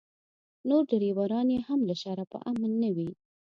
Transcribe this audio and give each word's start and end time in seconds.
نور 0.67 0.81
ډریوران 0.89 1.47
یې 1.55 1.59
هم 1.67 1.79
له 1.89 1.95
شره 2.01 2.23
په 2.31 2.37
امن 2.49 2.71
نه 2.83 2.89
وي. 2.95 3.09